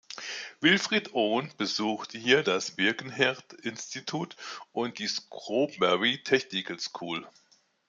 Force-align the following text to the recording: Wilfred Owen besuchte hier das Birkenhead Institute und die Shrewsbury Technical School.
Wilfred 0.61 1.11
Owen 1.13 1.51
besuchte 1.59 2.17
hier 2.17 2.41
das 2.41 2.71
Birkenhead 2.71 3.53
Institute 3.61 4.35
und 4.71 4.97
die 4.97 5.07
Shrewsbury 5.07 6.23
Technical 6.23 6.79
School. 6.79 7.27